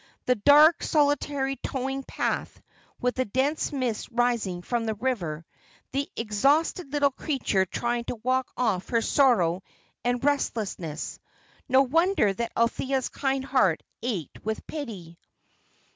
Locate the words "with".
2.99-3.13, 14.43-14.65